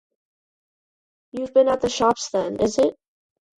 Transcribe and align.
You've 1.31 1.53
been 1.53 1.67
at 1.67 1.81
the 1.81 1.89
shops 1.89 2.31
then, 2.31 2.55
is 2.59 2.79
it? 2.79 2.95